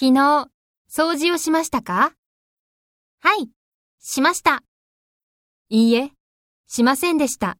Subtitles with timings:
[0.00, 0.48] 昨日、
[0.90, 2.14] 掃除をしましたか？
[3.20, 3.50] はい、
[3.98, 4.62] しました。
[5.68, 6.12] いいえ、
[6.66, 7.58] しませんでした。